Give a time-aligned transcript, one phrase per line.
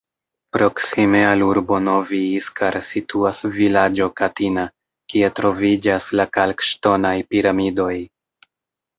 [0.55, 4.63] Proksime al urbo Novi Iskar situas vilaĝo Katina,
[5.13, 7.93] kie troviĝas la kalkŝtonaj piramidoj.